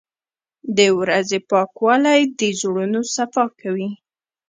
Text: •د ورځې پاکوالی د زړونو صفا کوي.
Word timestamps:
•د 0.77 0.79
ورځې 0.99 1.39
پاکوالی 1.49 2.21
د 2.39 2.41
زړونو 2.59 2.99
صفا 3.15 3.45
کوي. 3.61 3.89